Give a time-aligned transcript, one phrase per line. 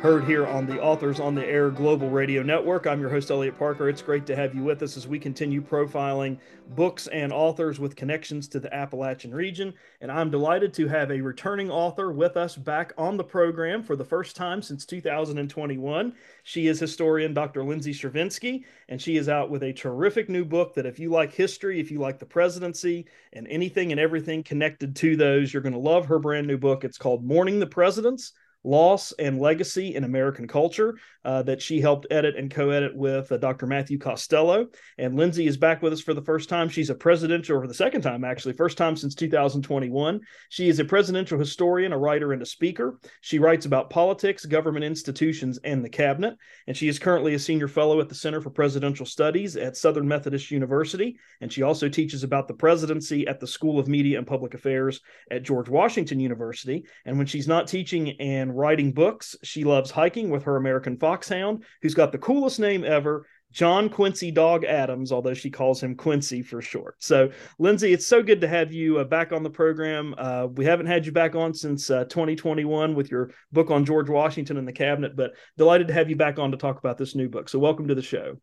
[0.00, 2.86] heard here on the Authors on the Air Global Radio Network.
[2.86, 3.88] I'm your host, Elliot Parker.
[3.88, 6.38] It's great to have you with us as we continue profiling
[6.76, 9.74] books and authors with connections to the Appalachian region.
[10.00, 13.96] And I'm delighted to have a returning author with us back on the program for
[13.96, 16.12] the first time since 2021.
[16.44, 17.64] She is historian Dr.
[17.64, 21.34] Lindsay Chervinsky, and she is out with a terrific new book that if you like
[21.34, 25.72] history, if you like the presidency, and anything and everything connected to those, you're going
[25.72, 26.84] to love her brand new book.
[26.84, 28.32] It's called Mourning the Presidents
[28.64, 33.30] Loss and Legacy in American Culture uh, that she helped edit and co edit with
[33.30, 33.66] uh, Dr.
[33.66, 34.66] Matthew Costello.
[34.96, 36.68] And Lindsay is back with us for the first time.
[36.68, 40.20] She's a presidential, or the second time actually, first time since 2021.
[40.48, 42.98] She is a presidential historian, a writer, and a speaker.
[43.20, 46.36] She writes about politics, government institutions, and the cabinet.
[46.66, 50.08] And she is currently a senior fellow at the Center for Presidential Studies at Southern
[50.08, 51.18] Methodist University.
[51.40, 55.00] And she also teaches about the presidency at the School of Media and Public Affairs
[55.30, 56.84] at George Washington University.
[57.04, 59.36] And when she's not teaching and and writing books.
[59.42, 63.26] She loves hiking with her American foxhound, who's got the coolest name ever.
[63.50, 66.96] John Quincy Dog Adams, although she calls him Quincy for short.
[66.98, 70.14] So, Lindsay, it's so good to have you uh, back on the program.
[70.18, 74.10] Uh, we haven't had you back on since uh, 2021 with your book on George
[74.10, 77.14] Washington and the cabinet, but delighted to have you back on to talk about this
[77.14, 77.48] new book.
[77.48, 78.36] So, welcome to the show.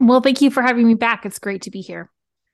[0.00, 1.24] Well, thank you for having me back.
[1.24, 2.10] It's great to be here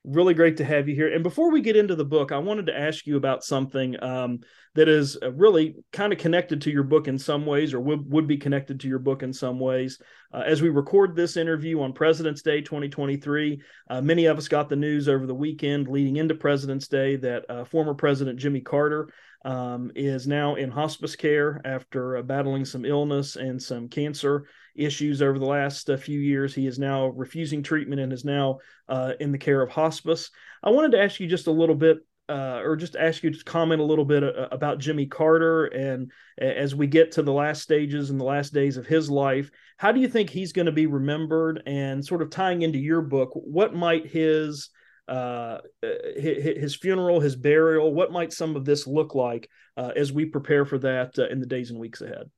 [0.06, 1.12] really great to have you here.
[1.12, 4.38] And before we get into the book, I wanted to ask you about something um,
[4.74, 8.08] that is uh, really kind of connected to your book in some ways, or would,
[8.10, 10.00] would be connected to your book in some ways.
[10.32, 13.60] Uh, as we record this interview on President's Day 2023,
[13.90, 17.44] uh, many of us got the news over the weekend leading into President's Day that
[17.50, 19.08] uh, former President Jimmy Carter
[19.44, 24.46] um, is now in hospice care after uh, battling some illness and some cancer
[24.78, 26.54] issues over the last uh, few years.
[26.54, 30.30] He is now refusing treatment and is now uh, in the care of hospice.
[30.62, 31.98] I wanted to ask you just a little bit.
[32.28, 36.10] Uh, or just ask you to comment a little bit uh, about Jimmy Carter, and
[36.38, 39.92] as we get to the last stages and the last days of his life, how
[39.92, 41.62] do you think he's going to be remembered?
[41.66, 44.70] And sort of tying into your book, what might his
[45.08, 45.58] uh,
[46.16, 50.64] his, funeral, his burial, what might some of this look like uh, as we prepare
[50.64, 52.28] for that uh, in the days and weeks ahead?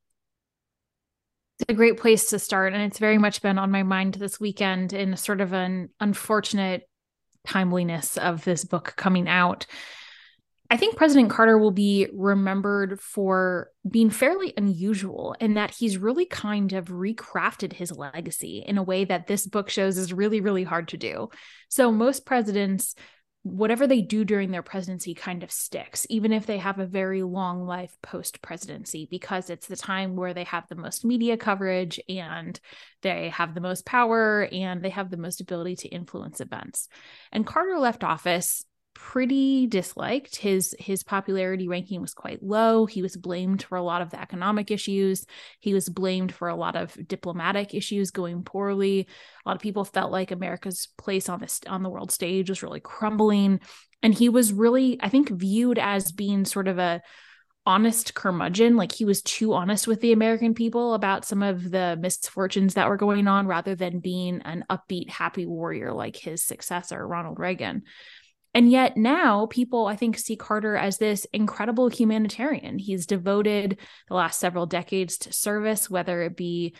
[1.66, 2.72] A great place to start.
[2.72, 6.88] And it's very much been on my mind this weekend in sort of an unfortunate
[7.46, 9.66] timeliness of this book coming out.
[10.70, 16.26] I think President Carter will be remembered for being fairly unusual in that he's really
[16.26, 20.64] kind of recrafted his legacy in a way that this book shows is really, really
[20.64, 21.30] hard to do.
[21.70, 22.94] So, most presidents
[23.56, 27.22] whatever they do during their presidency kind of sticks, even if they have a very
[27.22, 32.00] long life post presidency, because it's the time where they have the most media coverage
[32.09, 32.59] and
[33.03, 36.88] they have the most power and they have the most ability to influence events.
[37.32, 38.64] And Carter left office
[38.98, 40.34] pretty disliked.
[40.34, 42.84] His his popularity ranking was quite low.
[42.84, 45.25] He was blamed for a lot of the economic issues.
[45.60, 49.06] He was blamed for a lot of diplomatic issues going poorly.
[49.47, 52.62] A lot of people felt like America's place on this on the world stage was
[52.64, 53.60] really crumbling.
[54.03, 57.00] And he was really, I think, viewed as being sort of a
[57.66, 58.76] honest curmudgeon.
[58.76, 62.88] Like he was too honest with the American people about some of the misfortunes that
[62.88, 67.84] were going on rather than being an upbeat, happy warrior like his successor, Ronald Reagan.
[68.54, 72.78] And yet now people, I think, see Carter as this incredible humanitarian.
[72.78, 73.78] He's devoted
[74.09, 76.75] the last several decades to service, whether it be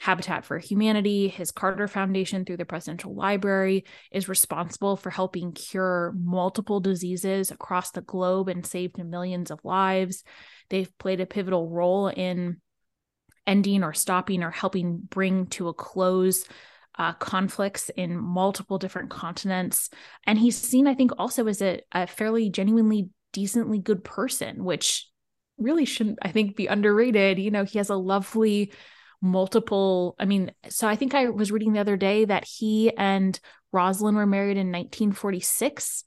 [0.00, 6.14] Habitat for Humanity, his Carter Foundation through the Presidential Library is responsible for helping cure
[6.16, 10.22] multiple diseases across the globe and saved millions of lives.
[10.70, 12.60] They've played a pivotal role in
[13.44, 16.44] ending or stopping or helping bring to a close
[16.98, 19.90] uh, conflicts in multiple different continents.
[20.24, 25.08] And he's seen, I think, also as a, a fairly genuinely decently good person, which
[25.58, 27.38] really shouldn't, I think, be underrated.
[27.38, 28.72] You know, he has a lovely
[29.20, 33.40] multiple i mean so i think i was reading the other day that he and
[33.74, 36.04] Rosalynn were married in 1946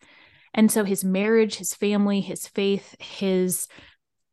[0.53, 3.67] and so his marriage his family his faith his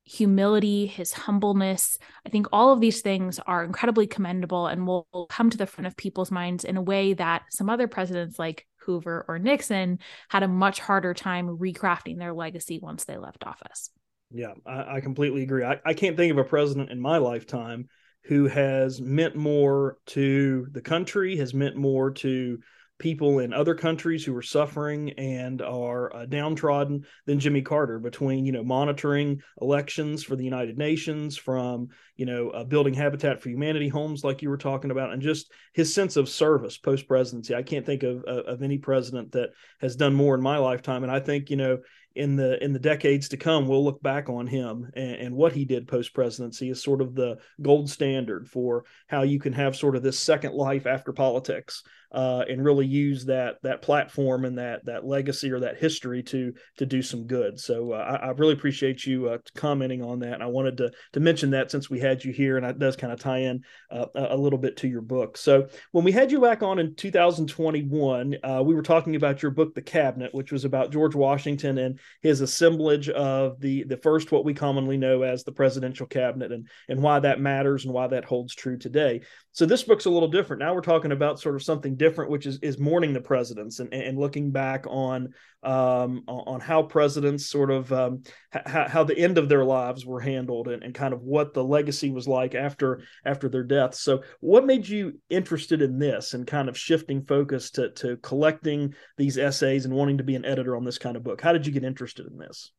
[0.09, 1.99] humility, his humbleness.
[2.25, 5.87] I think all of these things are incredibly commendable and will come to the front
[5.87, 9.99] of people's minds in a way that some other presidents like Hoover or Nixon
[10.31, 13.91] had a much harder time recrafting their legacy once they left office.
[14.31, 15.63] Yeah, I, I completely agree.
[15.63, 17.89] I, I can't think of a president in my lifetime
[18.25, 22.59] who has meant more to the country, has meant more to
[22.99, 28.45] people in other countries who are suffering and are uh, downtrodden than Jimmy Carter between
[28.45, 33.49] you know monitoring elections for the United Nations from you know uh, building Habitat for
[33.49, 37.55] Humanity homes like you were talking about and just his sense of service post presidency
[37.55, 41.03] I can't think of, of of any president that has done more in my lifetime
[41.03, 41.79] and I think you know
[42.15, 45.53] in the in the decades to come we'll look back on him and, and what
[45.53, 49.77] he did post presidency as sort of the gold standard for how you can have
[49.77, 54.57] sort of this second life after politics uh, and really use that that platform and
[54.59, 57.61] that that legacy or that history to to do some good.
[57.61, 60.35] So uh, I, I, really appreciate you uh, commenting on that.
[60.35, 62.97] And I wanted to to mention that since we had you here, and it does
[62.97, 65.37] kind of tie in uh, a little bit to your book.
[65.37, 69.51] So when we had you back on in 2021, uh, we were talking about your
[69.51, 74.33] book, The Cabinet, which was about George Washington and his assemblage of the the first
[74.33, 78.07] what we commonly know as the presidential cabinet, and and why that matters and why
[78.07, 79.21] that holds true today.
[79.53, 80.61] So this book's a little different.
[80.61, 83.93] Now we're talking about sort of something different, which is is mourning the presidents and,
[83.93, 89.39] and looking back on um, on how presidents sort of um, how, how the end
[89.39, 93.03] of their lives were handled and, and kind of what the legacy was like after
[93.25, 94.01] after their deaths.
[94.01, 98.95] So what made you interested in this and kind of shifting focus to to collecting
[99.17, 101.41] these essays and wanting to be an editor on this kind of book?
[101.41, 102.73] How did you get interested in this?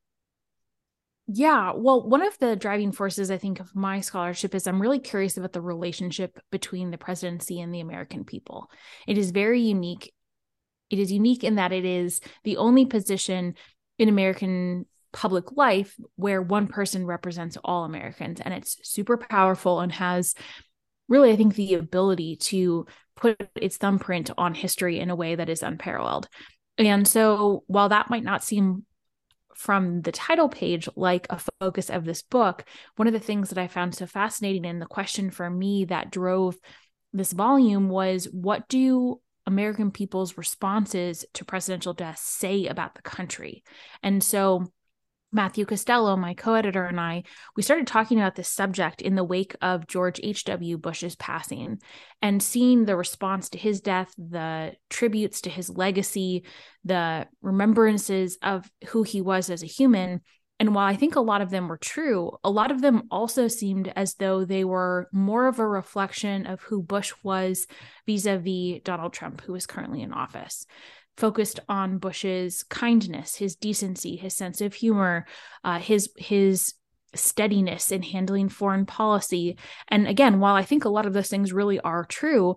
[1.31, 4.97] Yeah, well, one of the driving forces I think of my scholarship is I'm really
[4.97, 8.71] curious about the relationship between the presidency and the American people.
[9.05, 10.11] It is very unique.
[10.89, 13.53] It is unique in that it is the only position
[13.99, 19.91] in American public life where one person represents all Americans and it's super powerful and
[19.91, 20.33] has
[21.07, 25.49] really I think the ability to put its thumbprint on history in a way that
[25.49, 26.27] is unparalleled.
[26.79, 28.85] And so while that might not seem
[29.59, 32.63] from the title page like a focus of this book,
[32.95, 36.11] one of the things that I found so fascinating and the question for me that
[36.11, 36.57] drove
[37.11, 43.63] this volume was what do American people's responses to presidential death say about the country?
[44.01, 44.71] And so
[45.31, 47.23] Matthew Costello, my co editor, and I,
[47.55, 50.77] we started talking about this subject in the wake of George H.W.
[50.79, 51.79] Bush's passing
[52.21, 56.45] and seeing the response to his death, the tributes to his legacy,
[56.83, 60.21] the remembrances of who he was as a human.
[60.59, 63.47] And while I think a lot of them were true, a lot of them also
[63.47, 67.67] seemed as though they were more of a reflection of who Bush was
[68.07, 70.65] vis a vis Donald Trump, who is currently in office
[71.19, 75.25] focused on Bush's kindness, his decency, his sense of humor,
[75.63, 76.73] uh, his his
[77.13, 79.57] steadiness in handling foreign policy.
[79.87, 82.55] And again, while I think a lot of those things really are true,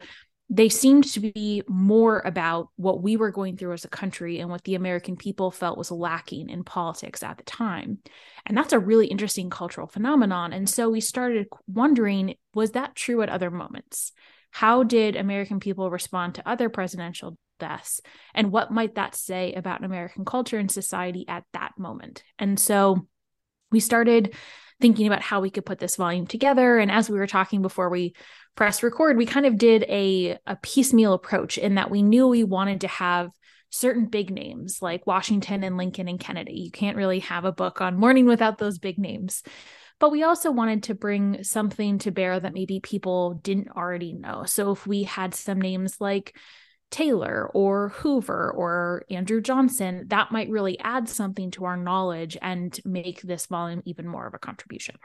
[0.49, 4.51] they seemed to be more about what we were going through as a country and
[4.51, 7.99] what the American people felt was lacking in politics at the time.
[8.45, 10.53] And that's a really interesting cultural phenomenon.
[10.53, 14.13] And so we started wondering was that true at other moments?
[14.51, 18.01] How did American people respond to other presidential deaths
[18.35, 22.23] and what might that say about American culture and society at that moment.
[22.39, 23.07] And so
[23.71, 24.35] we started
[24.81, 27.89] thinking about how we could put this volume together and as we were talking before
[27.89, 28.15] we
[28.57, 32.43] press record we kind of did a a piecemeal approach in that we knew we
[32.43, 33.31] wanted to have
[33.73, 36.61] certain big names like Washington and Lincoln and Kennedy.
[36.61, 39.43] You can't really have a book on mourning without those big names.
[39.99, 44.45] But we also wanted to bring something to bear that maybe people didn't already know.
[44.45, 46.37] So if we had some names like
[46.93, 52.79] Taylor or Hoover or Andrew Johnson, that might really add something to our knowledge and
[52.85, 54.97] make this volume even more of a contribution.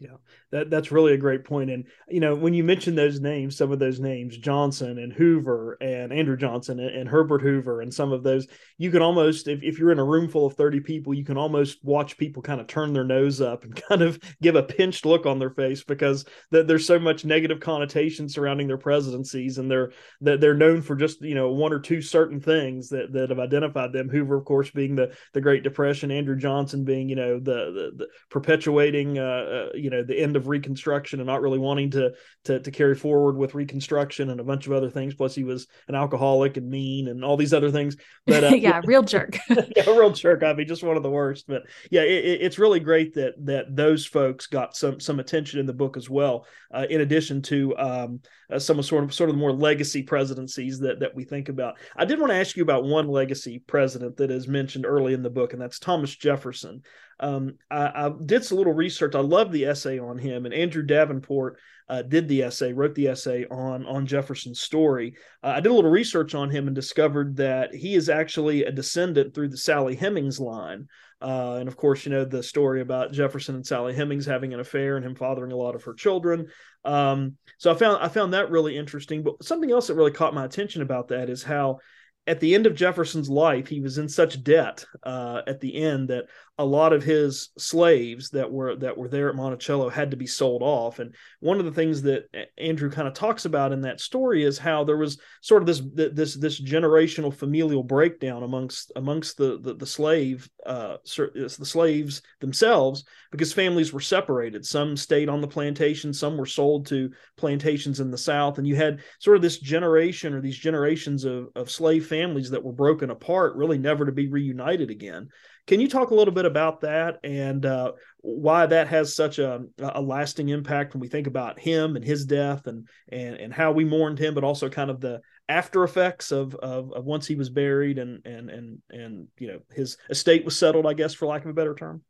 [0.00, 0.16] Yeah,
[0.50, 1.68] that that's really a great point.
[1.68, 5.76] And you know, when you mention those names, some of those names, Johnson and Hoover
[5.82, 8.46] and Andrew Johnson and, and, Herbert Hoover and some of those,
[8.78, 11.36] you can almost, if, if you're in a room full of 30 people, you can
[11.36, 15.04] almost watch people kind of turn their nose up and kind of give a pinched
[15.04, 19.70] look on their face because th- there's so much negative connotation surrounding their presidencies and
[19.70, 19.92] they're
[20.22, 23.38] that they're known for just, you know, one or two certain things that, that have
[23.38, 24.08] identified them.
[24.08, 27.90] Hoover, of course, being the the Great Depression, Andrew Johnson being, you know, the the,
[27.96, 31.90] the perpetuating uh, uh you you know the end of reconstruction and not really wanting
[31.90, 32.12] to,
[32.44, 35.14] to to carry forward with reconstruction and a bunch of other things.
[35.14, 37.96] Plus he was an alcoholic and mean and all these other things.
[38.26, 39.38] But uh, yeah real jerk.
[39.76, 40.42] Yeah real jerk.
[40.42, 41.46] I mean just one of the worst.
[41.48, 45.66] But yeah it, it's really great that that those folks got some some attention in
[45.66, 48.20] the book as well uh, in addition to um,
[48.52, 51.48] uh, some of sort of sort of the more legacy presidencies that that we think
[51.48, 51.78] about.
[51.96, 55.22] I did want to ask you about one legacy president that is mentioned early in
[55.22, 56.82] the book and that's thomas jefferson.
[57.20, 59.14] Um, I, I, did some little research.
[59.14, 61.58] I love the essay on him, and Andrew Davenport
[61.88, 65.14] uh, did the essay, wrote the essay on on Jefferson's story.
[65.42, 68.72] Uh, I did a little research on him and discovered that he is actually a
[68.72, 70.86] descendant through the Sally Hemings line
[71.20, 74.60] Uh, and of course, you know the story about Jefferson and Sally Hemings having an
[74.60, 76.46] affair and him fathering a lot of her children.
[76.84, 79.22] Um, so I found I found that really interesting.
[79.22, 81.78] But something else that really caught my attention about that is how
[82.26, 86.08] at the end of Jefferson's life, he was in such debt uh, at the end
[86.08, 86.26] that
[86.60, 90.26] a lot of his slaves that were that were there at Monticello had to be
[90.26, 90.98] sold off.
[90.98, 92.24] And one of the things that
[92.58, 95.80] Andrew kind of talks about in that story is how there was sort of this
[95.94, 103.04] this this generational familial breakdown amongst amongst the the, the slave uh, the slaves themselves
[103.32, 104.66] because families were separated.
[104.66, 108.76] Some stayed on the plantation, some were sold to plantations in the South, and you
[108.76, 113.08] had sort of this generation or these generations of of slave families that were broken
[113.08, 115.30] apart, really never to be reunited again.
[115.70, 119.62] Can you talk a little bit about that and uh, why that has such a,
[119.78, 123.70] a lasting impact when we think about him and his death and and and how
[123.70, 127.36] we mourned him, but also kind of the after effects of, of, of once he
[127.36, 131.26] was buried and and and and you know his estate was settled, I guess, for
[131.26, 132.02] lack of a better term.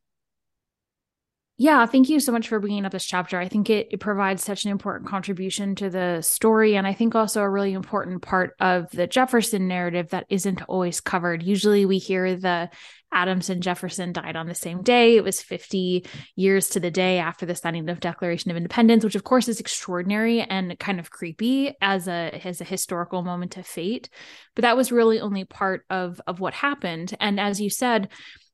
[1.63, 3.39] Yeah, thank you so much for bringing up this chapter.
[3.39, 6.75] I think it, it, provides such an important contribution to the story.
[6.75, 11.03] And I think also a really important part of the Jefferson narrative that isn't always
[11.03, 11.43] covered.
[11.43, 12.71] Usually we hear the
[13.13, 15.17] Adams and Jefferson died on the same day.
[15.17, 19.15] It was 50 years to the day after the signing of Declaration of Independence, which
[19.15, 23.67] of course is extraordinary and kind of creepy as a as a historical moment of
[23.67, 24.09] fate.
[24.55, 27.15] But that was really only part of of what happened.
[27.21, 28.09] And as you said,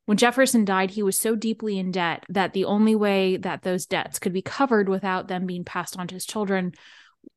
[0.07, 3.87] when Jefferson died, he was so deeply in debt that the only way that those
[3.87, 6.73] debts could be covered without them being passed on to his children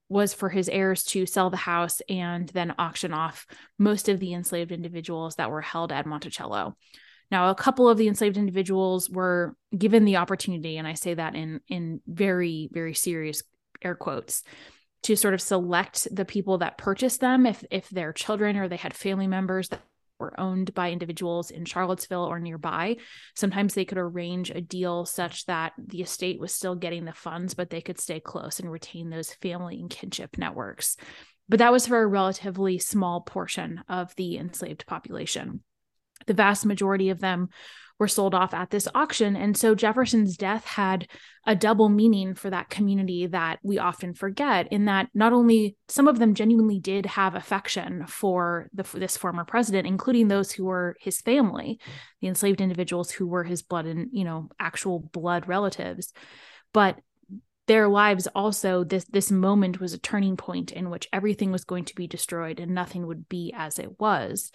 [0.08, 3.46] was for his heirs to sell the house and then auction off
[3.78, 6.76] most of the enslaved individuals that were held at Monticello.
[7.32, 11.36] Now, a couple of the enslaved individuals were given the opportunity, and I say that
[11.36, 13.44] in in very, very serious
[13.84, 14.44] air quotes,
[15.04, 18.78] to sort of select the people that purchased them if if they're children or they
[18.78, 19.82] had family members that
[20.20, 22.98] were owned by individuals in Charlottesville or nearby.
[23.36, 27.54] Sometimes they could arrange a deal such that the estate was still getting the funds,
[27.54, 30.98] but they could stay close and retain those family and kinship networks.
[31.48, 35.64] But that was for a relatively small portion of the enslaved population.
[36.28, 37.50] The vast majority of them
[38.00, 39.36] were sold off at this auction.
[39.36, 41.08] And so Jefferson's death had
[41.46, 46.08] a double meaning for that community that we often forget, in that not only some
[46.08, 50.96] of them genuinely did have affection for the, this former president, including those who were
[51.02, 51.80] his family,
[52.22, 56.14] the enslaved individuals who were his blood and, you know, actual blood relatives.
[56.74, 57.00] But
[57.68, 61.86] their lives also this this moment was a turning point in which everything was going
[61.86, 64.52] to be destroyed and nothing would be as it was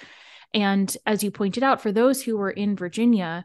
[0.55, 3.45] and as you pointed out, for those who were in Virginia,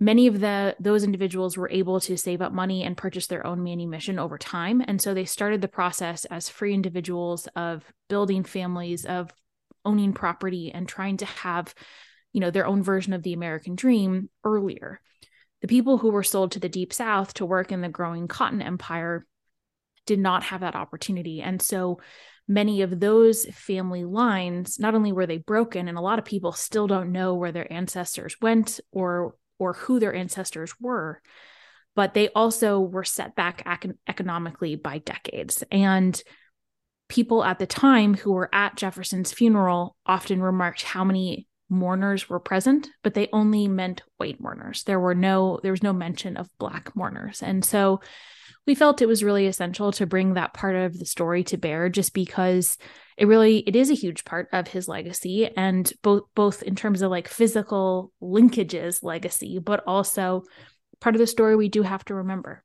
[0.00, 3.62] many of the those individuals were able to save up money and purchase their own
[3.62, 4.82] manumission over time.
[4.86, 9.32] And so they started the process as free individuals of building families of
[9.84, 11.72] owning property and trying to have
[12.32, 15.00] you know their own version of the american dream earlier.
[15.62, 18.60] The people who were sold to the deep south to work in the growing cotton
[18.60, 19.26] empire
[20.06, 21.40] did not have that opportunity.
[21.40, 22.00] And so
[22.48, 26.52] many of those family lines not only were they broken and a lot of people
[26.52, 31.20] still don't know where their ancestors went or or who their ancestors were
[31.96, 35.64] but they also were set back ec- economically by decades.
[35.72, 36.22] And
[37.08, 42.38] people at the time who were at Jefferson's funeral often remarked how many mourners were
[42.38, 44.84] present but they only meant white mourners.
[44.84, 47.42] There were no there was no mention of black mourners.
[47.42, 48.00] And so
[48.66, 51.88] we felt it was really essential to bring that part of the story to bear
[51.88, 52.76] just because
[53.16, 57.02] it really it is a huge part of his legacy and both both in terms
[57.02, 60.42] of like physical linkages legacy but also
[61.00, 62.62] part of the story we do have to remember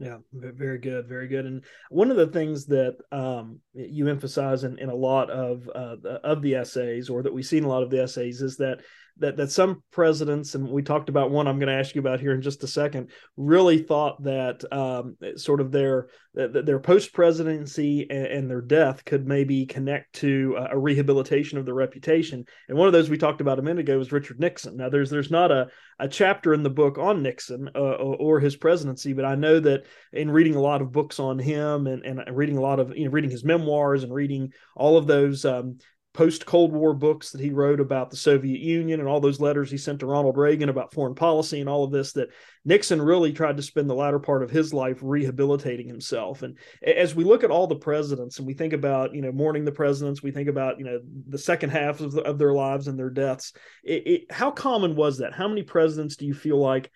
[0.00, 1.44] yeah, very good, very good.
[1.44, 5.96] And one of the things that um, you emphasize in, in a lot of uh,
[6.22, 8.78] of the essays, or that we see in a lot of the essays, is that
[9.18, 12.20] that that some presidents, and we talked about one I'm going to ask you about
[12.20, 18.06] here in just a second, really thought that um, sort of their their post presidency
[18.08, 22.44] and, and, their death could maybe connect to a rehabilitation of their reputation.
[22.68, 24.76] And one of those we talked about a minute ago was Richard Nixon.
[24.76, 28.40] Now, there's there's not a a chapter in the book on Nixon uh, or, or,
[28.40, 32.04] his presidency, but I know that in reading a lot of books on him and,
[32.04, 35.44] and reading a lot of you know reading his memoirs and reading all of those
[35.44, 35.78] um,
[36.18, 39.70] post Cold War books that he wrote about the Soviet Union and all those letters
[39.70, 42.30] he sent to Ronald Reagan about foreign policy and all of this, that
[42.64, 46.42] Nixon really tried to spend the latter part of his life rehabilitating himself.
[46.42, 49.64] And as we look at all the presidents and we think about, you know, mourning
[49.64, 50.98] the presidents, we think about, you know,
[51.28, 53.52] the second half of, the, of their lives and their deaths,
[53.84, 55.34] it, it, how common was that?
[55.34, 56.90] How many presidents do you feel like?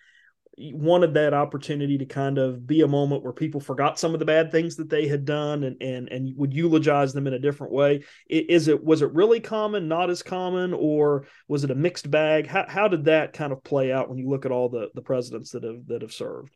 [0.59, 4.27] Wanted that opportunity to kind of be a moment where people forgot some of the
[4.27, 7.73] bad things that they had done and and and would eulogize them in a different
[7.73, 8.05] way.
[8.29, 12.47] Is it was it really common not as common or was it a mixed bag?
[12.47, 15.03] How, how did that kind of play out when you look at all the the
[15.03, 16.55] presidents that have that have served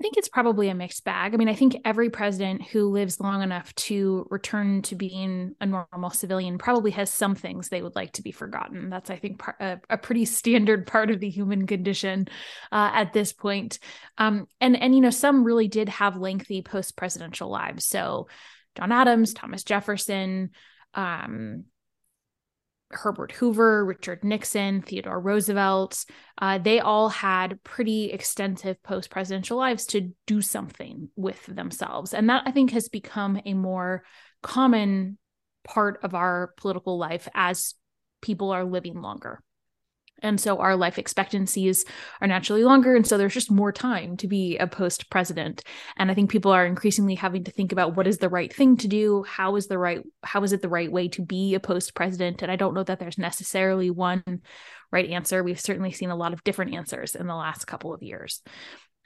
[0.00, 1.34] I think it's probably a mixed bag.
[1.34, 5.66] I mean, I think every president who lives long enough to return to being a
[5.66, 8.88] normal civilian probably has some things they would like to be forgotten.
[8.88, 12.28] That's, I think, part, a, a, pretty standard part of the human condition
[12.72, 13.78] uh, at this point.
[14.16, 17.84] Um, and and you know, some really did have lengthy post presidential lives.
[17.84, 18.28] So
[18.76, 20.52] John Adams, Thomas Jefferson,
[20.94, 21.64] um,
[22.92, 26.04] Herbert Hoover, Richard Nixon, Theodore Roosevelt,
[26.38, 32.14] uh, they all had pretty extensive post presidential lives to do something with themselves.
[32.14, 34.02] And that I think has become a more
[34.42, 35.18] common
[35.64, 37.74] part of our political life as
[38.22, 39.42] people are living longer.
[40.22, 41.84] And so our life expectancies
[42.20, 42.94] are naturally longer.
[42.94, 45.62] And so there's just more time to be a post president.
[45.96, 48.76] And I think people are increasingly having to think about what is the right thing
[48.78, 49.24] to do?
[49.24, 52.42] How is the right, how is it the right way to be a post president?
[52.42, 54.22] And I don't know that there's necessarily one
[54.92, 55.42] right answer.
[55.42, 58.42] We've certainly seen a lot of different answers in the last couple of years.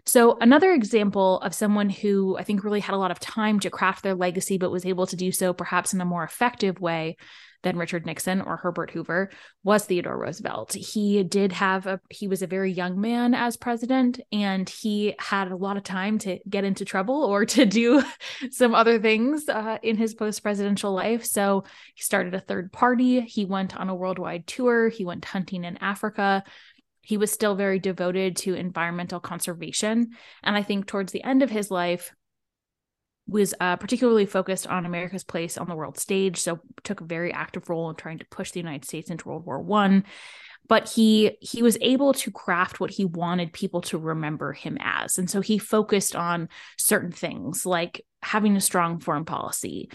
[0.06, 3.70] So, another example of someone who I think really had a lot of time to
[3.70, 7.16] craft their legacy, but was able to do so perhaps in a more effective way
[7.64, 9.30] than Richard Nixon or Herbert Hoover
[9.64, 10.74] was Theodore Roosevelt.
[10.74, 15.50] He did have a he was a very young man as president and he had
[15.50, 18.02] a lot of time to get into trouble or to do
[18.50, 21.24] some other things uh, in his post-presidential life.
[21.24, 25.64] So he started a third party, he went on a worldwide tour, he went hunting
[25.64, 26.44] in Africa.
[27.04, 30.10] He was still very devoted to environmental conservation.
[30.42, 32.12] And I think towards the end of his life,
[33.26, 37.32] was uh, particularly focused on America's place on the world stage, so took a very
[37.32, 40.04] active role in trying to push the United States into World War One.
[40.66, 45.18] But he he was able to craft what he wanted people to remember him as,
[45.18, 49.90] and so he focused on certain things like having a strong foreign policy,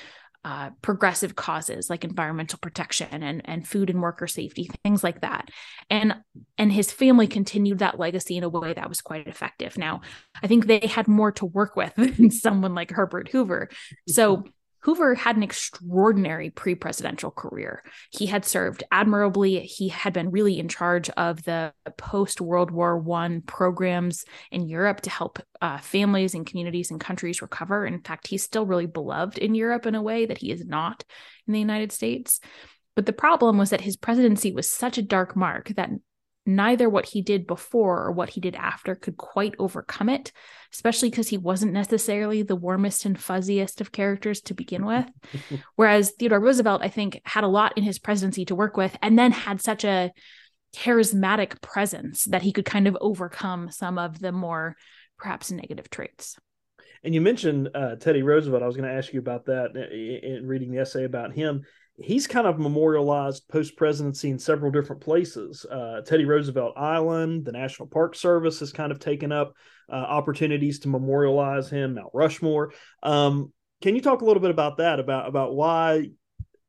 [0.46, 5.50] uh, progressive causes like environmental protection and, and food and worker safety, things like that.
[5.90, 6.16] And
[6.58, 9.78] and his family continued that legacy in a way that was quite effective.
[9.78, 10.02] Now,
[10.42, 13.70] I think they had more to work with than someone like Herbert Hoover.
[14.08, 14.46] So
[14.82, 17.84] Hoover had an extraordinary pre presidential career.
[18.12, 19.60] He had served admirably.
[19.62, 25.02] He had been really in charge of the post World War I programs in Europe
[25.02, 27.86] to help uh, families and communities and countries recover.
[27.86, 31.04] In fact, he's still really beloved in Europe in a way that he is not
[31.48, 32.40] in the United States.
[32.96, 35.90] But the problem was that his presidency was such a dark mark that
[36.46, 40.32] neither what he did before or what he did after could quite overcome it,
[40.74, 45.06] especially because he wasn't necessarily the warmest and fuzziest of characters to begin with.
[45.76, 49.18] Whereas Theodore Roosevelt, I think, had a lot in his presidency to work with and
[49.18, 50.12] then had such a
[50.76, 54.76] charismatic presence that he could kind of overcome some of the more
[55.18, 56.38] perhaps negative traits.
[57.04, 58.62] And you mentioned uh, Teddy Roosevelt.
[58.62, 61.64] I was going to ask you about that in, in reading the essay about him
[62.02, 65.66] he's kind of memorialized post presidency in several different places.
[65.66, 69.54] Uh, Teddy Roosevelt Island, the National Park Service has kind of taken up
[69.92, 71.96] uh, opportunities to memorialize him.
[71.96, 72.74] Mount Rushmore.
[73.04, 75.00] Um, can you talk a little bit about that?
[75.00, 76.10] About about why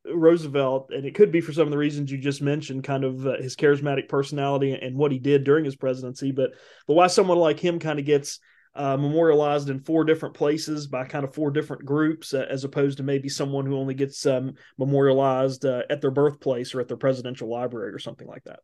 [0.05, 3.27] Roosevelt, and it could be for some of the reasons you just mentioned, kind of
[3.27, 6.51] uh, his charismatic personality and what he did during his presidency, but
[6.87, 8.41] but why someone like him kind of gets
[8.75, 12.99] uh, memorialized in four different places by kind of four different groups, uh, as opposed
[12.99, 16.97] to maybe someone who only gets um, memorialized uh, at their birthplace or at their
[16.97, 18.61] presidential library or something like that.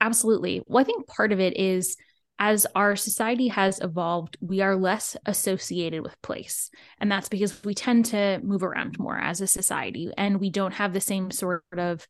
[0.00, 0.62] Absolutely.
[0.66, 1.96] Well, I think part of it is
[2.38, 6.70] as our society has evolved, we are less associated with place.
[6.98, 10.72] And that's because we tend to move around more as a society and we don't
[10.72, 12.08] have the same sort of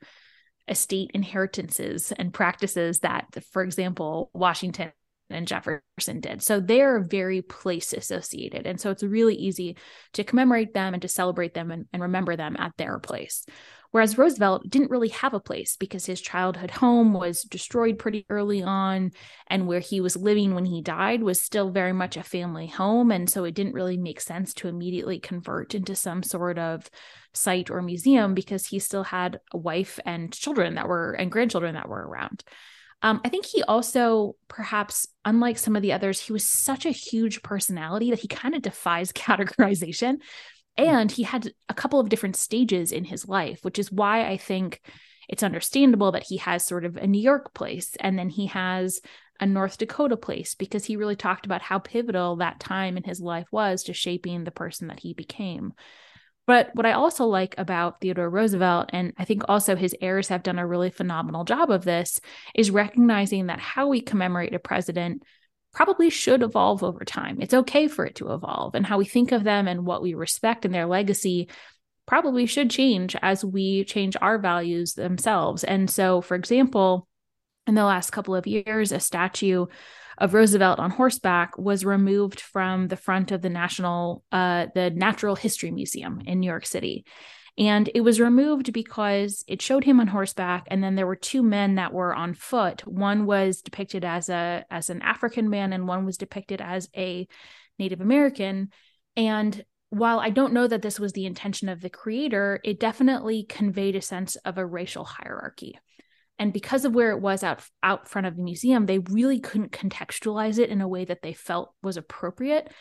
[0.68, 4.92] estate inheritances and practices that, for example, Washington
[5.31, 6.43] and Jefferson did.
[6.43, 8.66] So they're very place associated.
[8.66, 9.77] And so it's really easy
[10.14, 13.45] to commemorate them and to celebrate them and, and, remember them at their place.
[13.93, 18.62] Whereas Roosevelt didn't really have a place because his childhood home was destroyed pretty early
[18.62, 19.11] on.
[19.49, 23.11] And where he was living when he died was still very much a family home.
[23.11, 26.88] And so it didn't really make sense to immediately convert into some sort of
[27.35, 31.75] site or museum because he still had a wife and children that were and grandchildren
[31.75, 32.45] that were around.
[33.03, 36.91] Um, I think he also, perhaps unlike some of the others, he was such a
[36.91, 40.19] huge personality that he kind of defies categorization.
[40.77, 44.37] And he had a couple of different stages in his life, which is why I
[44.37, 44.81] think
[45.29, 49.01] it's understandable that he has sort of a New York place and then he has
[49.39, 53.21] a North Dakota place because he really talked about how pivotal that time in his
[53.21, 55.73] life was to shaping the person that he became.
[56.51, 60.43] But what I also like about Theodore Roosevelt, and I think also his heirs have
[60.43, 62.21] done a really phenomenal job of this,
[62.57, 65.23] is recognizing that how we commemorate a president
[65.73, 67.39] probably should evolve over time.
[67.41, 70.15] It's okay for it to evolve, and how we think of them and what we
[70.15, 71.49] respect in their legacy
[72.05, 75.63] probably should change as we change our values themselves.
[75.63, 77.07] And so, for example,
[77.69, 79.67] in the last couple of years, a statue
[80.21, 85.35] of Roosevelt on horseback was removed from the front of the National, uh, the Natural
[85.35, 87.07] History Museum in New York City.
[87.59, 91.43] And it was removed because it showed him on horseback, and then there were two
[91.43, 92.87] men that were on foot.
[92.87, 97.27] One was depicted as a as an African man, and one was depicted as a
[97.79, 98.69] Native American.
[99.17, 103.45] And while I don't know that this was the intention of the creator, it definitely
[103.45, 105.79] conveyed a sense of a racial hierarchy.
[106.40, 109.72] And because of where it was out out front of the museum, they really couldn't
[109.72, 112.72] contextualize it in a way that they felt was appropriate.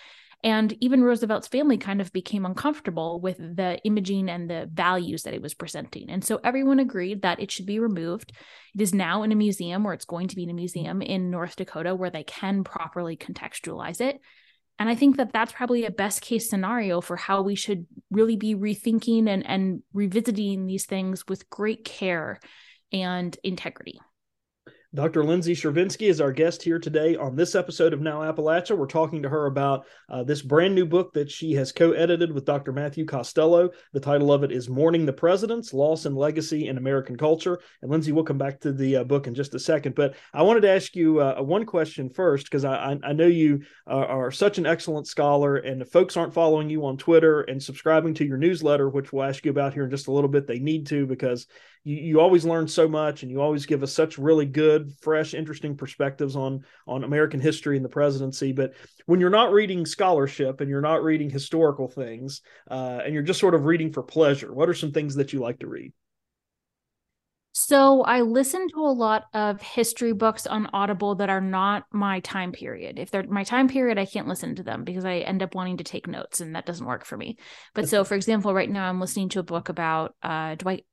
[0.41, 5.33] And even Roosevelt's family kind of became uncomfortable with the imaging and the values that
[5.33, 6.09] it was presenting.
[6.09, 8.31] And so everyone agreed that it should be removed.
[8.73, 11.29] It is now in a museum, or it's going to be in a museum in
[11.29, 14.21] North Dakota where they can properly contextualize it.
[14.79, 18.37] And I think that that's probably a best case scenario for how we should really
[18.37, 22.39] be rethinking and, and revisiting these things with great care
[22.91, 23.99] and integrity.
[24.95, 25.23] Dr.
[25.23, 28.75] Lindsay Chervinsky is our guest here today on this episode of Now Appalachia.
[28.75, 32.31] We're talking to her about uh, this brand new book that she has co edited
[32.31, 32.71] with Dr.
[32.71, 33.69] Matthew Costello.
[33.93, 37.59] The title of it is Mourning the Presidents Loss and Legacy in American Culture.
[37.83, 39.93] And Lindsay, we'll come back to the uh, book in just a second.
[39.93, 43.61] But I wanted to ask you uh, one question first, because I, I, know you
[43.85, 48.15] are such an excellent scholar, and if folks aren't following you on Twitter and subscribing
[48.15, 50.57] to your newsletter, which we'll ask you about here in just a little bit, they
[50.57, 51.45] need to because
[51.83, 55.33] you, you always learn so much and you always give us such really good fresh
[55.33, 58.73] interesting perspectives on on american history and the presidency but
[59.05, 63.39] when you're not reading scholarship and you're not reading historical things uh, and you're just
[63.39, 65.91] sort of reading for pleasure what are some things that you like to read
[67.51, 72.19] so I listen to a lot of history books on Audible that are not my
[72.21, 72.97] time period.
[72.97, 75.77] If they're my time period, I can't listen to them because I end up wanting
[75.77, 77.37] to take notes and that doesn't work for me.
[77.73, 80.85] But so for example, right now I'm listening to a book about uh, Dwight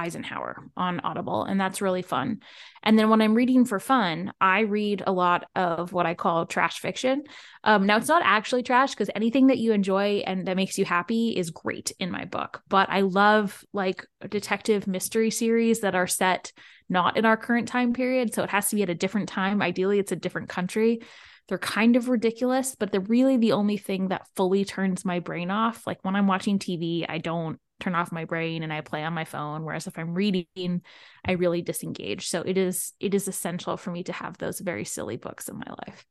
[0.00, 2.40] Eisenhower on Audible, and that's really fun.
[2.82, 6.46] And then when I'm reading for fun, I read a lot of what I call
[6.46, 7.24] trash fiction.
[7.62, 10.84] Um, now, it's not actually trash because anything that you enjoy and that makes you
[10.84, 12.62] happy is great in my book.
[12.68, 16.52] But I love like detective mystery series that are set
[16.88, 18.34] not in our current time period.
[18.34, 19.62] So it has to be at a different time.
[19.62, 21.00] Ideally, it's a different country.
[21.48, 25.50] They're kind of ridiculous, but they're really the only thing that fully turns my brain
[25.50, 25.86] off.
[25.86, 29.12] Like when I'm watching TV, I don't turn off my brain and I play on
[29.12, 30.82] my phone whereas if I'm reading
[31.24, 32.28] I really disengage.
[32.28, 35.56] So it is it is essential for me to have those very silly books in
[35.56, 36.04] my life.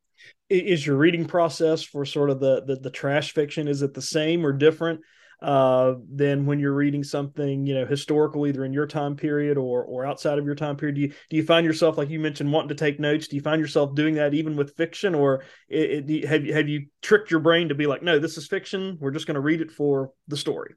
[0.50, 4.02] Is your reading process for sort of the the, the trash fiction is it the
[4.02, 5.02] same or different
[5.42, 9.84] uh, than when you're reading something you know historical either in your time period or
[9.84, 10.96] or outside of your time period?
[10.96, 13.28] Do you do you find yourself like you mentioned wanting to take notes?
[13.28, 16.88] Do you find yourself doing that even with fiction or it, it, have, have you
[17.02, 18.98] tricked your brain to be like no this is fiction.
[19.00, 20.76] We're just going to read it for the story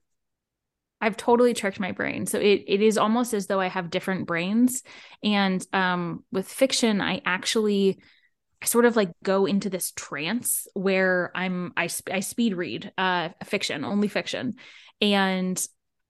[1.03, 2.27] I've totally tricked my brain.
[2.27, 4.85] So it it is almost as though I have different brains.
[5.23, 8.01] And um, with fiction, I actually
[8.63, 13.31] I sort of like go into this trance where I'm I I speed read uh
[13.45, 14.55] fiction, only fiction.
[15.01, 15.61] And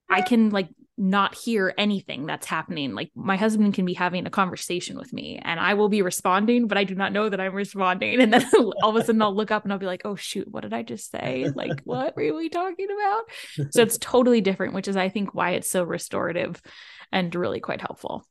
[0.07, 2.93] I can like not hear anything that's happening.
[2.93, 6.67] Like my husband can be having a conversation with me and I will be responding,
[6.67, 8.21] but I do not know that I'm responding.
[8.21, 8.45] And then
[8.83, 10.73] all of a sudden I'll look up and I'll be like, oh shoot, what did
[10.73, 11.49] I just say?
[11.55, 13.71] Like, what were we talking about?
[13.71, 16.61] So it's totally different, which is I think why it's so restorative
[17.11, 18.23] and really quite helpful.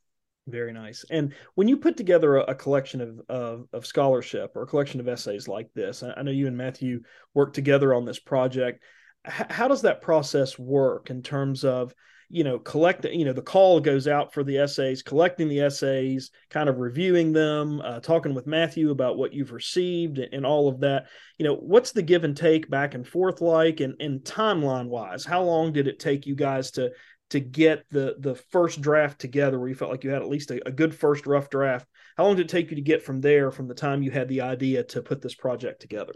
[0.46, 1.04] Very nice.
[1.10, 5.00] And when you put together a, a collection of, of, of scholarship or a collection
[5.00, 7.00] of essays like this, I, I know you and Matthew
[7.34, 8.82] worked together on this project.
[9.26, 11.94] H- how does that process work in terms of
[12.32, 16.30] you know collect you know the call goes out for the essays collecting the essays
[16.48, 20.80] kind of reviewing them uh, talking with matthew about what you've received and, all of
[20.80, 21.06] that.
[21.38, 25.24] You know what's the give and take back and forth like and, and timeline wise
[25.24, 26.90] how long did it take you guys to
[27.30, 30.50] to get the the first draft together where you felt like you had at least
[30.50, 31.86] a, a good first rough draft?
[32.16, 34.28] How long did it take you to get from there from the time you had
[34.28, 36.12] the idea to put this project together?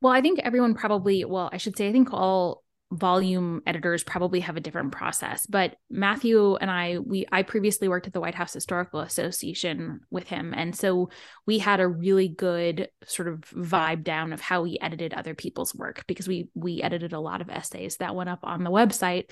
[0.00, 4.40] Well, I think everyone probably, well, I should say, I think all volume editors probably
[4.40, 8.34] have a different process but matthew and i we i previously worked at the white
[8.34, 11.08] house historical association with him and so
[11.46, 15.74] we had a really good sort of vibe down of how we edited other people's
[15.74, 19.30] work because we we edited a lot of essays that went up on the website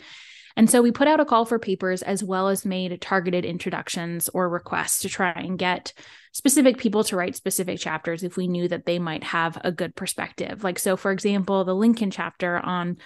[0.57, 4.29] and so we put out a call for papers as well as made targeted introductions
[4.35, 5.93] or requests to try and get
[6.33, 9.95] specific people to write specific chapters if we knew that they might have a good
[9.95, 10.65] perspective.
[10.65, 12.99] Like, so for example, the Lincoln chapter on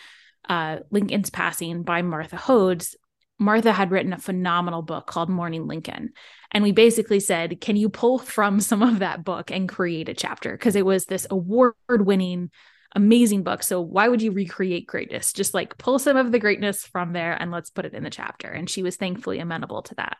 [0.49, 2.95] uh, Lincoln's Passing by Martha Hodes,
[3.39, 6.11] Martha had written a phenomenal book called Mourning Lincoln.
[6.53, 10.15] And we basically said, can you pull from some of that book and create a
[10.15, 10.53] chapter?
[10.53, 12.51] Because it was this award winning,
[12.95, 13.63] amazing book.
[13.63, 15.33] So why would you recreate greatness?
[15.33, 18.11] Just like pull some of the greatness from there and let's put it in the
[18.11, 18.49] chapter.
[18.49, 20.17] And she was thankfully amenable to that.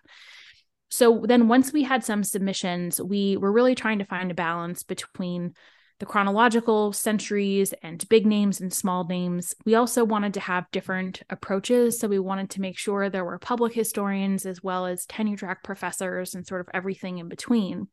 [0.89, 4.83] So then once we had some submissions, we were really trying to find a balance
[4.83, 5.55] between
[5.99, 9.55] the chronological centuries and big names and small names.
[9.65, 11.99] We also wanted to have different approaches.
[11.99, 15.63] So we wanted to make sure there were public historians as well as tenure track
[15.63, 17.89] professors and sort of everything in between.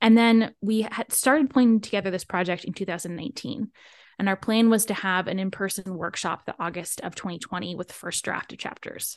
[0.00, 3.70] And then we had started putting together this project in 2019.
[4.20, 7.88] And our plan was to have an in person workshop the August of 2020 with
[7.88, 9.16] the first draft of chapters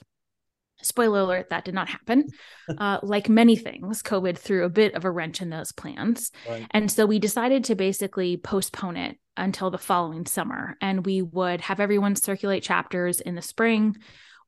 [0.83, 2.27] spoiler alert that did not happen.
[2.77, 6.31] Uh, like many things covid threw a bit of a wrench in those plans.
[6.47, 6.65] Right.
[6.71, 10.77] and so we decided to basically postpone it until the following summer.
[10.81, 13.97] And we would have everyone circulate chapters in the spring.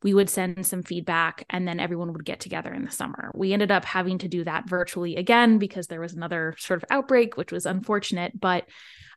[0.04, 3.32] We would send some feedback and then everyone would get together in the summer.
[3.34, 6.90] We ended up having to do that virtually again because there was another sort of
[6.92, 8.40] outbreak which was unfortunate.
[8.40, 8.66] But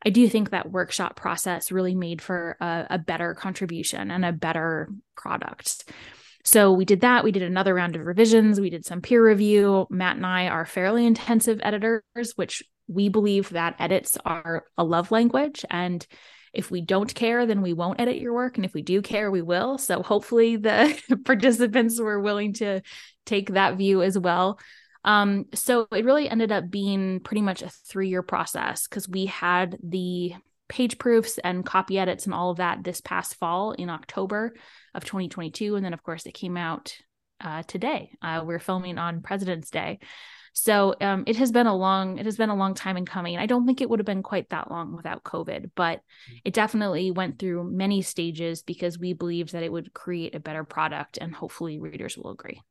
[0.05, 4.33] I do think that workshop process really made for a, a better contribution and a
[4.33, 5.91] better product.
[6.47, 7.25] So we did that.
[7.25, 8.61] We did another round of revisions.
[8.61, 9.89] We did some peer review.
[9.91, 15.11] Matt and I are fairly intensive editors, which we believe that edits are a love
[15.11, 15.65] language.
[15.69, 16.07] And
[16.53, 18.57] if we don't care, then we won't edit your work.
[18.57, 19.77] And if we do care, we will.
[19.77, 22.81] So hopefully the participants were willing to
[23.25, 24.61] take that view as well.
[25.05, 29.27] Um, so it really ended up being pretty much a three year process because we
[29.27, 30.35] had the
[30.69, 34.53] page proofs and copy edits and all of that this past fall in October
[34.97, 35.77] of 2022.
[35.77, 36.97] And then, of course, it came out
[37.41, 38.11] uh, today.
[38.23, 39.99] Uh, we're filming on President's Day.
[40.59, 43.37] So um, it has been a long, it has been a long time in coming.
[43.37, 46.01] I don't think it would have been quite that long without COVID, but
[46.47, 50.65] it definitely went through many stages because we believed that it would create a better
[50.65, 52.63] product, and hopefully readers will agree.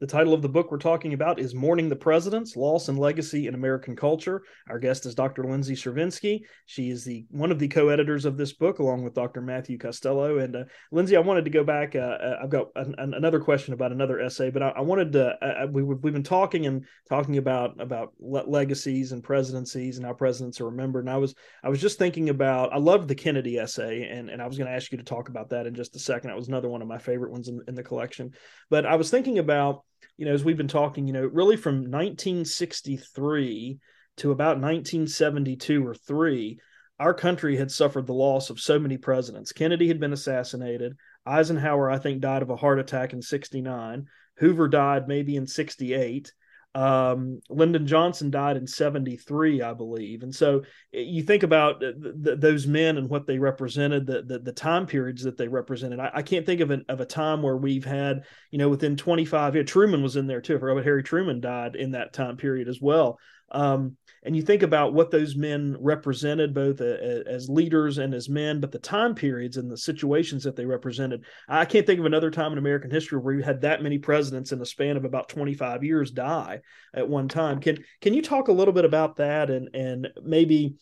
[0.00, 3.46] The title of the book we're talking about is Mourning the Presidents Loss and Legacy
[3.46, 4.42] in American Culture.
[4.68, 5.44] Our guest is Dr.
[5.44, 6.40] Lindsay Chervinsky.
[6.66, 9.40] She is the one of the co editors of this book, along with Dr.
[9.40, 10.38] Matthew Costello.
[10.38, 11.94] And uh, Lindsay, I wanted to go back.
[11.94, 15.36] Uh, uh I've got an, another question about another essay, but I, I wanted to.
[15.40, 20.04] Uh, uh, we, we've been talking and talking about about le- legacies and presidencies and
[20.04, 21.04] how presidents are remembered.
[21.04, 22.72] And I was I was just thinking about.
[22.72, 25.28] I loved the Kennedy essay, and, and I was going to ask you to talk
[25.28, 26.30] about that in just a second.
[26.30, 28.32] That was another one of my favorite ones in, in the collection.
[28.70, 29.84] But I was thinking about
[30.16, 33.78] you know, as we've been talking, you know, really from 1963
[34.18, 36.58] to about 1972 or three,
[37.00, 39.52] our country had suffered the loss of so many presidents.
[39.52, 40.96] Kennedy had been assassinated.
[41.26, 44.06] Eisenhower, I think, died of a heart attack in 69.
[44.38, 46.32] Hoover died maybe in 68.
[46.74, 50.22] Um, Lyndon Johnson died in 73, I believe.
[50.24, 54.22] And so eh, you think about th- th- those men and what they represented, the,
[54.22, 56.00] the, the time periods that they represented.
[56.00, 58.96] I, I, can't think of, an, of a time where we've had, you know, within
[58.96, 60.56] 25 years, Truman was in there too.
[60.56, 63.18] Robert Harry Truman died in that time period as well.
[63.52, 68.60] Um, and you think about what those men represented both as leaders and as men
[68.60, 72.30] but the time periods and the situations that they represented i can't think of another
[72.30, 75.28] time in american history where you had that many presidents in the span of about
[75.28, 76.60] 25 years die
[76.94, 80.74] at one time can can you talk a little bit about that and and maybe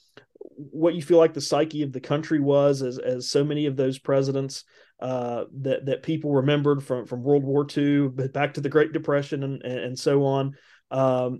[0.55, 3.77] what you feel like the psyche of the country was as as so many of
[3.77, 4.65] those presidents
[5.01, 9.43] uh, that that people remembered from from World War II back to the Great Depression
[9.43, 10.55] and and, so on.
[10.91, 11.31] Um, uh,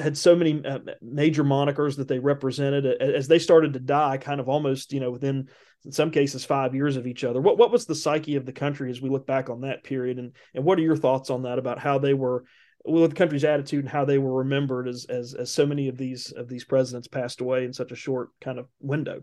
[0.00, 4.40] had so many uh, major monikers that they represented as they started to die kind
[4.40, 5.48] of almost you know within
[5.84, 7.40] in some cases five years of each other.
[7.40, 10.18] What what was the psyche of the country as we look back on that period?
[10.18, 12.44] And and what are your thoughts on that about how they were
[12.84, 15.96] with the country's attitude and how they were remembered as as as so many of
[15.96, 19.22] these of these presidents passed away in such a short kind of window?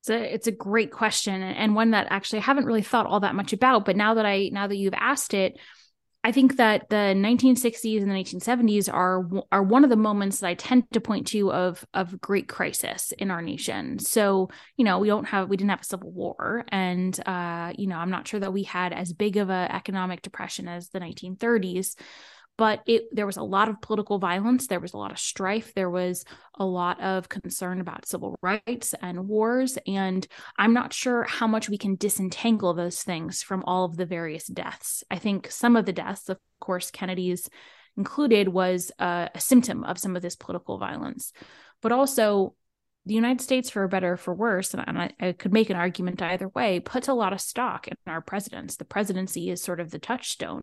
[0.00, 3.20] It's a, it's a great question and one that actually I haven't really thought all
[3.20, 5.58] that much about but now that I now that you've asked it
[6.26, 10.48] I think that the 1960s and the 1970s are are one of the moments that
[10.48, 14.00] I tend to point to of of great crisis in our nation.
[14.00, 17.86] So you know we don't have we didn't have a civil war, and uh, you
[17.86, 20.98] know I'm not sure that we had as big of an economic depression as the
[20.98, 21.94] 1930s,
[22.56, 25.74] but it there was a lot of political violence there was a lot of strife
[25.74, 30.26] there was a lot of concern about civil rights and wars and
[30.58, 34.46] i'm not sure how much we can disentangle those things from all of the various
[34.46, 35.04] deaths.
[35.10, 37.48] I think some of the deaths of course kennedy's
[37.96, 41.32] included was a, a symptom of some of this political violence.
[41.82, 42.54] But also
[43.06, 46.20] the United States, for better or for worse, and I, I, could make an argument
[46.20, 48.76] either way, puts a lot of stock in our presidents.
[48.76, 50.62] The presidency is sort of the touchstone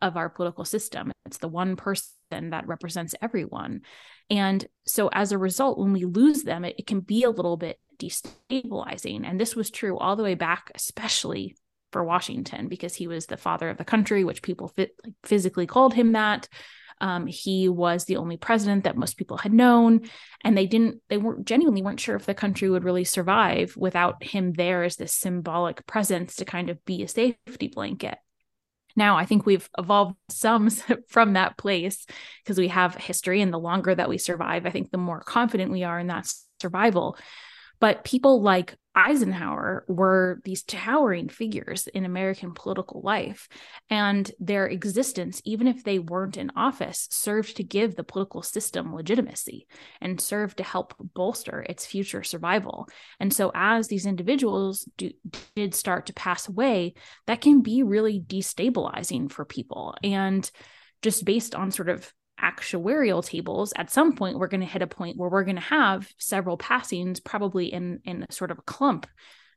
[0.00, 1.12] of our political system.
[1.26, 3.82] It's the one person that represents everyone.
[4.30, 7.58] And so as a result, when we lose them, it, it can be a little
[7.58, 9.28] bit destabilizing.
[9.28, 11.56] And this was true all the way back, especially
[11.92, 15.66] for Washington, because he was the father of the country, which people fit, like, physically
[15.66, 16.48] called him that.
[17.00, 20.08] Um, he was the only president that most people had known,
[20.42, 24.22] and they didn't, they weren't genuinely weren't sure if the country would really survive without
[24.22, 28.18] him there as this symbolic presence to kind of be a safety blanket.
[28.96, 30.70] Now, I think we've evolved some
[31.08, 32.06] from that place
[32.42, 35.70] because we have history, and the longer that we survive, I think the more confident
[35.70, 37.18] we are in that survival.
[37.80, 43.46] But people like Eisenhower were these towering figures in American political life.
[43.90, 48.94] And their existence, even if they weren't in office, served to give the political system
[48.94, 49.66] legitimacy
[50.00, 52.88] and served to help bolster its future survival.
[53.20, 55.10] And so, as these individuals do,
[55.54, 56.94] did start to pass away,
[57.26, 59.94] that can be really destabilizing for people.
[60.02, 60.50] And
[61.02, 64.86] just based on sort of actuarial tables at some point we're going to hit a
[64.86, 69.06] point where we're going to have several passings probably in in sort of a clump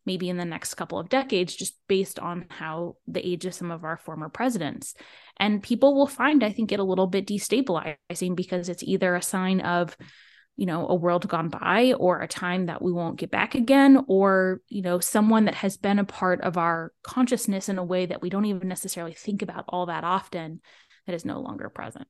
[0.05, 3.69] maybe in the next couple of decades just based on how the age of some
[3.69, 4.95] of our former presidents.
[5.37, 9.21] And people will find i think it a little bit destabilizing because it's either a
[9.21, 9.95] sign of
[10.55, 14.03] you know a world gone by or a time that we won't get back again
[14.07, 18.05] or you know someone that has been a part of our consciousness in a way
[18.05, 20.59] that we don't even necessarily think about all that often
[21.05, 22.07] that is no longer present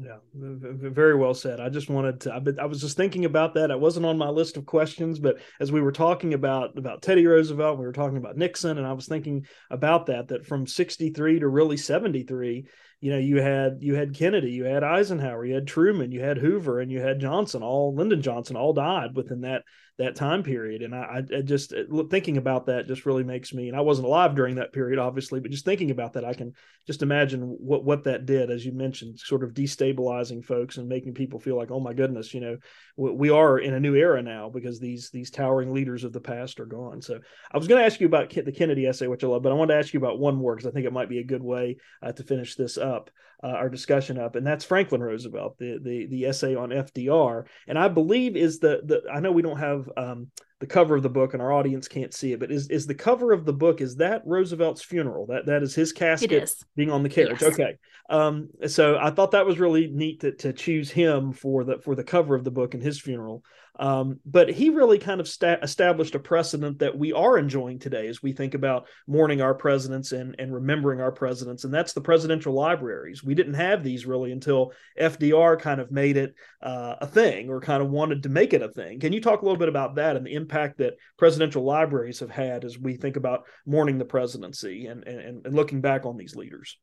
[0.00, 1.58] yeah, very well said.
[1.58, 2.32] I just wanted to.
[2.32, 3.72] I, I was just thinking about that.
[3.72, 7.26] It wasn't on my list of questions, but as we were talking about about Teddy
[7.26, 10.28] Roosevelt, we were talking about Nixon, and I was thinking about that.
[10.28, 12.68] That from '63 to really '73,
[13.00, 16.38] you know, you had you had Kennedy, you had Eisenhower, you had Truman, you had
[16.38, 17.64] Hoover, and you had Johnson.
[17.64, 19.64] All Lyndon Johnson all died within that
[19.98, 20.82] that time period.
[20.82, 21.74] And I, I just
[22.08, 25.40] thinking about that just really makes me, and I wasn't alive during that period, obviously,
[25.40, 26.54] but just thinking about that, I can
[26.86, 31.14] just imagine what, what that did, as you mentioned, sort of destabilizing folks and making
[31.14, 32.56] people feel like, oh my goodness, you know,
[32.96, 36.60] we are in a new era now because these, these towering leaders of the past
[36.60, 37.02] are gone.
[37.02, 37.18] So
[37.52, 39.56] I was going to ask you about the Kennedy essay, which I love, but I
[39.56, 41.42] wanted to ask you about one more because I think it might be a good
[41.42, 43.10] way uh, to finish this up,
[43.42, 44.36] uh, our discussion up.
[44.36, 47.46] And that's Franklin Roosevelt, the, the, the essay on FDR.
[47.66, 50.28] And I believe is the, the, I know we don't have um,
[50.60, 52.40] the cover of the book, and our audience can't see it.
[52.40, 55.26] But is is the cover of the book is that Roosevelt's funeral?
[55.26, 56.64] That that is his casket is.
[56.76, 57.40] being on the carriage.
[57.40, 57.52] Yes.
[57.52, 57.76] Okay.
[58.10, 61.94] Um, so I thought that was really neat to, to choose him for the for
[61.94, 63.42] the cover of the book and his funeral.
[63.78, 68.08] Um, but he really kind of sta- established a precedent that we are enjoying today
[68.08, 71.64] as we think about mourning our presidents and, and remembering our presidents.
[71.64, 73.22] And that's the presidential libraries.
[73.22, 77.60] We didn't have these really until FDR kind of made it uh, a thing or
[77.60, 78.98] kind of wanted to make it a thing.
[78.98, 82.30] Can you talk a little bit about that and the impact that presidential libraries have
[82.30, 86.34] had as we think about mourning the presidency and, and, and looking back on these
[86.34, 86.78] leaders?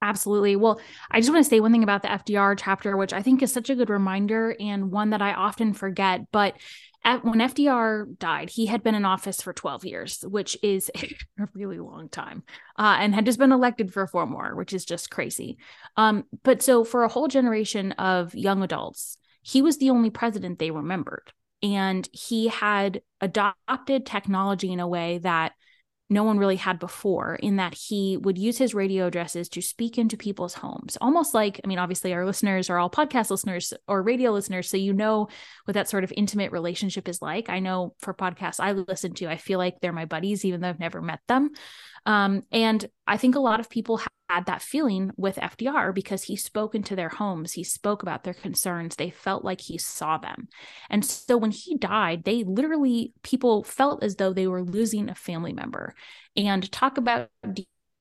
[0.00, 0.54] Absolutely.
[0.54, 0.80] Well,
[1.10, 3.52] I just want to say one thing about the FDR chapter, which I think is
[3.52, 6.30] such a good reminder and one that I often forget.
[6.30, 6.54] But
[7.22, 11.78] when FDR died, he had been in office for 12 years, which is a really
[11.78, 12.44] long time,
[12.78, 15.58] uh, and had just been elected for four more, which is just crazy.
[15.96, 20.58] Um, but so for a whole generation of young adults, he was the only president
[20.58, 21.32] they remembered.
[21.60, 25.52] And he had adopted technology in a way that
[26.10, 29.98] no one really had before in that he would use his radio addresses to speak
[29.98, 30.96] into people's homes.
[31.00, 34.76] Almost like i mean obviously our listeners are all podcast listeners or radio listeners so
[34.76, 35.28] you know
[35.64, 37.48] what that sort of intimate relationship is like.
[37.48, 40.68] I know for podcasts i listen to i feel like they're my buddies even though
[40.68, 41.50] i've never met them
[42.08, 46.36] um, and I think a lot of people had that feeling with FDR because he
[46.36, 47.52] spoke into their homes.
[47.52, 48.96] He spoke about their concerns.
[48.96, 50.48] They felt like he saw them.
[50.88, 55.14] And so when he died, they literally, people felt as though they were losing a
[55.14, 55.94] family member.
[56.34, 57.28] And talk about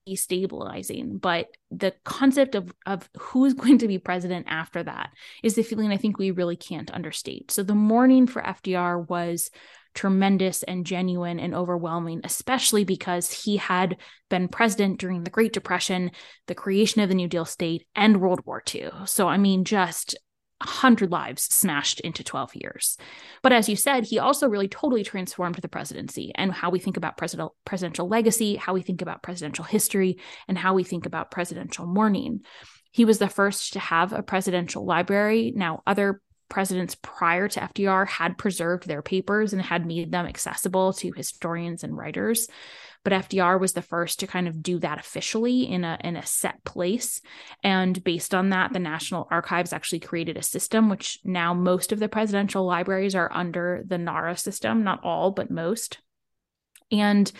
[0.07, 5.09] destabilizing but the concept of of who's going to be president after that
[5.43, 9.51] is the feeling i think we really can't understate so the mourning for fdr was
[9.97, 13.97] tremendous and genuine and overwhelming, especially because he had
[14.29, 16.11] been president during the Great Depression,
[16.45, 18.91] the creation of the New Deal state, and World War II.
[19.05, 20.15] So, I mean, just
[20.59, 22.97] 100 lives smashed into 12 years.
[23.41, 26.97] But as you said, he also really totally transformed the presidency and how we think
[26.97, 31.31] about president, presidential legacy, how we think about presidential history, and how we think about
[31.31, 32.41] presidential mourning.
[32.91, 35.53] He was the first to have a presidential library.
[35.55, 40.93] Now, other presidents prior to FDR had preserved their papers and had made them accessible
[40.93, 42.47] to historians and writers.
[43.03, 46.25] But FDR was the first to kind of do that officially in a in a
[46.25, 47.21] set place.
[47.63, 51.99] And based on that, the National Archives actually created a system, which now most of
[51.99, 55.99] the presidential libraries are under the NARA system, not all, but most.
[56.91, 57.31] And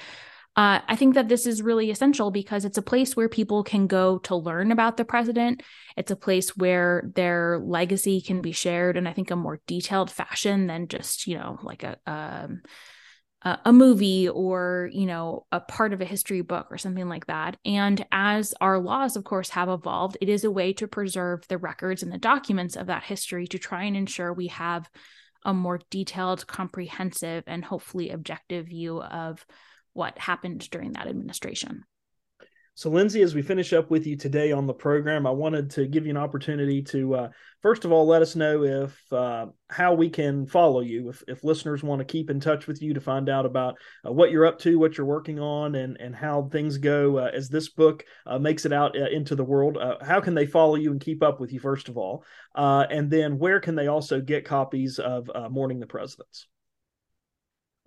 [0.58, 3.86] Uh, I think that this is really essential because it's a place where people can
[3.86, 5.62] go to learn about the president.
[5.96, 10.10] It's a place where their legacy can be shared in, I think, a more detailed
[10.10, 12.64] fashion than just, you know, like a, um,
[13.44, 17.56] a movie or you know a part of a history book or something like that
[17.64, 21.58] and as our laws of course have evolved it is a way to preserve the
[21.58, 24.90] records and the documents of that history to try and ensure we have
[25.46, 29.46] a more detailed comprehensive and hopefully objective view of
[29.98, 31.84] what happened during that administration
[32.78, 35.88] so, Lindsay, as we finish up with you today on the program, I wanted to
[35.88, 37.30] give you an opportunity to, uh,
[37.64, 41.10] first of all, let us know if uh, how we can follow you.
[41.10, 44.12] If, if listeners want to keep in touch with you to find out about uh,
[44.12, 47.50] what you're up to, what you're working on, and and how things go uh, as
[47.50, 50.92] this book uh, makes it out uh, into the world, how can they follow you
[50.92, 51.60] and keep up with you?
[51.60, 52.24] First of all,
[52.56, 56.46] and then where can they also get copies of Mourning the Presidents?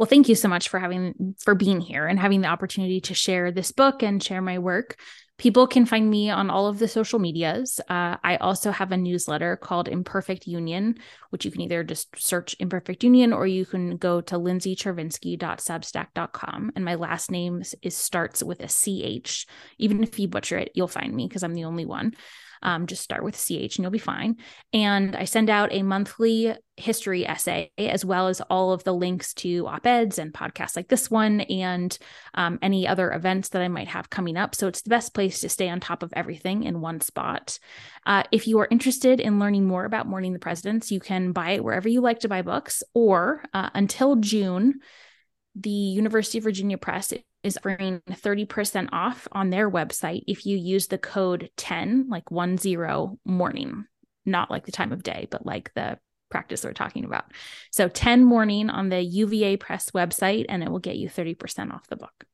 [0.00, 3.12] Well, thank you so much for having for being here and having the opportunity to
[3.12, 4.96] share this book and share my work.
[5.36, 7.82] People can find me on all of the social medias.
[7.86, 10.94] Uh, I also have a newsletter called Imperfect Union,
[11.28, 16.72] which you can either just search Imperfect Union or you can go to lindsaychervinsky.substack.com.
[16.74, 19.46] And my last name is starts with a CH.
[19.76, 22.14] Even if you butcher it, you'll find me because I'm the only one.
[22.62, 24.36] Um, just start with CH and you'll be fine.
[24.72, 29.34] And I send out a monthly history essay, as well as all of the links
[29.34, 31.96] to op eds and podcasts like this one and
[32.34, 34.54] um, any other events that I might have coming up.
[34.54, 37.58] So it's the best place to stay on top of everything in one spot.
[38.06, 41.52] Uh, if you are interested in learning more about Mourning the Presidents, you can buy
[41.52, 44.80] it wherever you like to buy books, or uh, until June,
[45.54, 50.86] the University of Virginia Press is offering 30% off on their website if you use
[50.88, 53.84] the code 10, like 1 0 mourning,
[54.26, 55.98] not like the time of day, but like the
[56.30, 57.24] practice we're talking about.
[57.72, 61.86] So 10 mourning on the UVA Press website, and it will get you 30% off
[61.88, 62.24] the book.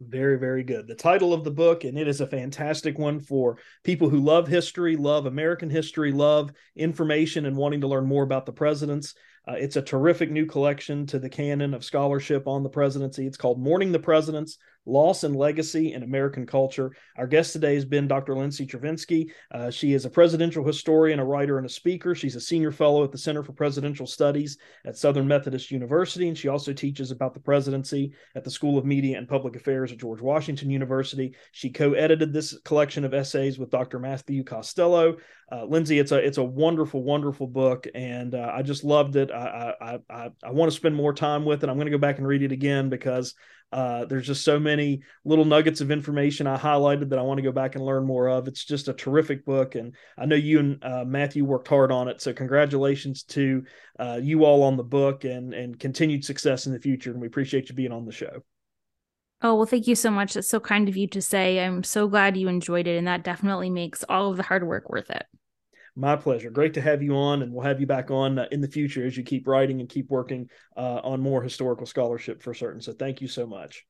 [0.00, 0.86] Very, very good.
[0.86, 4.48] The title of the book, and it is a fantastic one for people who love
[4.48, 9.14] history, love American history, love information, and wanting to learn more about the presidents.
[9.46, 13.26] Uh, it's a terrific new collection to the canon of scholarship on the presidency.
[13.26, 16.92] It's called Mourning the Presidents Loss and Legacy in American Culture.
[17.16, 18.36] Our guest today has been Dr.
[18.36, 19.30] Lindsay Chervinsky.
[19.50, 22.14] Uh, she is a presidential historian, a writer, and a speaker.
[22.14, 26.36] She's a senior fellow at the Center for Presidential Studies at Southern Methodist University, and
[26.36, 29.98] she also teaches about the presidency at the School of Media and Public Affairs at
[29.98, 31.34] George Washington University.
[31.52, 33.98] She co-edited this collection of essays with Dr.
[33.98, 35.16] Matthew Costello.
[35.50, 39.30] Uh, Lindsay, it's a it's a wonderful, wonderful book, and uh, I just loved it.
[39.36, 41.68] I I I, I want to spend more time with it.
[41.68, 43.34] I'm going to go back and read it again because
[43.72, 47.42] uh, there's just so many little nuggets of information I highlighted that I want to
[47.42, 48.46] go back and learn more of.
[48.46, 52.08] It's just a terrific book, and I know you and uh, Matthew worked hard on
[52.08, 52.20] it.
[52.22, 53.64] So congratulations to
[53.98, 57.10] uh, you all on the book, and and continued success in the future.
[57.10, 58.42] And we appreciate you being on the show.
[59.42, 60.32] Oh, well, thank you so much.
[60.34, 61.62] That's so kind of you to say.
[61.62, 62.96] I'm so glad you enjoyed it.
[62.96, 65.26] And that definitely makes all of the hard work worth it.
[65.96, 66.50] My pleasure.
[66.50, 69.06] Great to have you on, and we'll have you back on uh, in the future
[69.06, 72.80] as you keep writing and keep working uh, on more historical scholarship for certain.
[72.80, 73.86] So thank you so much.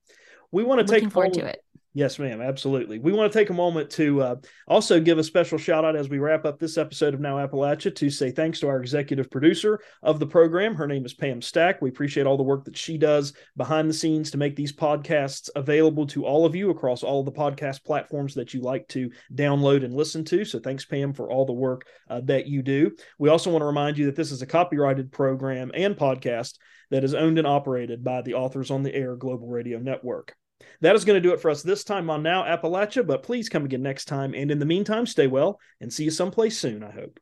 [0.52, 1.64] We want to take forward to it.
[1.96, 2.40] Yes, ma'am.
[2.40, 2.98] Absolutely.
[2.98, 4.36] We want to take a moment to uh,
[4.66, 7.94] also give a special shout out as we wrap up this episode of Now Appalachia
[7.94, 10.74] to say thanks to our executive producer of the program.
[10.74, 11.80] Her name is Pam Stack.
[11.80, 15.48] We appreciate all the work that she does behind the scenes to make these podcasts
[15.54, 19.84] available to all of you across all the podcast platforms that you like to download
[19.84, 20.44] and listen to.
[20.44, 22.90] So thanks, Pam, for all the work uh, that you do.
[23.20, 26.54] We also want to remind you that this is a copyrighted program and podcast
[26.90, 30.34] that is owned and operated by the Authors on the Air Global Radio Network.
[30.80, 33.48] That is going to do it for us this time on Now Appalachia, but please
[33.48, 34.34] come again next time.
[34.34, 37.20] And in the meantime, stay well and see you someplace soon, I hope.